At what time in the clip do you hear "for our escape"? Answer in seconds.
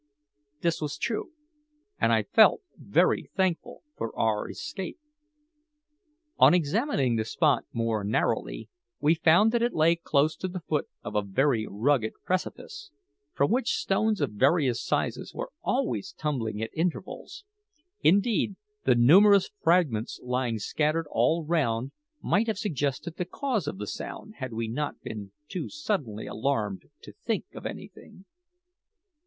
3.95-4.97